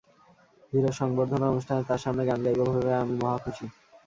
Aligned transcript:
হিরোর 0.73 0.95
সংবর্ধনা 0.99 1.45
অনুষ্ঠানে 1.47 1.81
তাঁর 1.87 2.03
সামনে 2.05 2.23
গান 2.25 2.39
গাইব 2.45 2.59
ভেবে 2.69 2.93
আমি 3.01 3.13
মহা 3.21 3.37
খুশি। 3.43 3.65